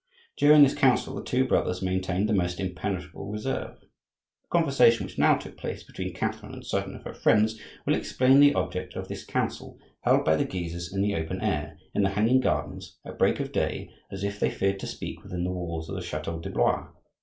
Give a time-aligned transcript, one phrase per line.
[0.35, 3.77] During this council the two brothers maintained the most impenetrable reserve.
[4.45, 8.39] A conversation which now took place between Catherine and certain of her friends will explain
[8.39, 12.09] the object of this council, held by the Guises in the open air, in the
[12.09, 15.87] hanging gardens, at break of day, as if they feared to speak within the walls
[15.87, 16.87] of the chateau de Blois.